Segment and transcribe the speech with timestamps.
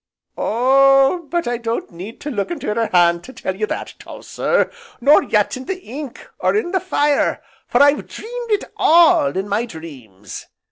[0.35, 4.23] "Oh, but I don't need to look into your hand to tell you that, tall
[4.23, 9.37] sir, nor yet in the ink, or in the fire, for I've dreamed it all
[9.37, 10.47] in my dreams.